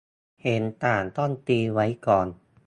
[0.43, 2.27] -เห็นต่างต้องตีไว้ก่อน